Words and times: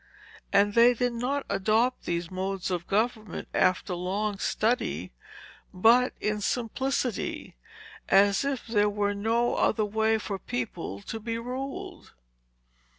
And 0.51 0.73
they 0.73 0.95
did 0.95 1.13
not 1.13 1.45
adopt 1.47 2.05
these 2.05 2.31
modes 2.31 2.71
of 2.71 2.87
government 2.87 3.47
after 3.53 3.93
long 3.93 4.39
study, 4.39 5.13
but 5.71 6.13
in 6.19 6.41
simplicity, 6.41 7.55
as 8.09 8.43
if 8.43 8.65
there 8.65 8.89
were 8.89 9.13
no 9.13 9.53
other 9.57 9.85
way 9.85 10.17
for 10.17 10.39
people 10.39 11.03
to 11.03 11.19
be 11.19 11.37
ruled. 11.37 12.15